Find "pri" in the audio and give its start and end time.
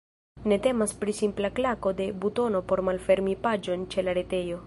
1.01-1.13